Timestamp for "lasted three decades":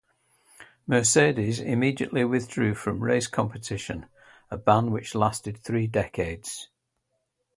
5.13-6.69